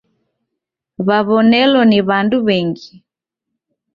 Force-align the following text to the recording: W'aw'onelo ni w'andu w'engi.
W'aw'onelo 1.07 1.81
ni 1.89 1.99
w'andu 2.07 2.37
w'engi. 2.45 2.93